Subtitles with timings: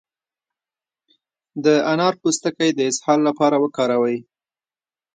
[1.63, 4.17] د انار پوستکی د اسهال لپاره وکاروئ